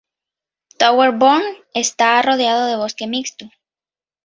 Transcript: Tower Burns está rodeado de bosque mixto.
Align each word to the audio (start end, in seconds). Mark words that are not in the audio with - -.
Tower 0.79 1.11
Burns 1.11 1.57
está 1.83 2.09
rodeado 2.27 2.63
de 2.69 2.79
bosque 2.83 3.05
mixto. 3.13 3.45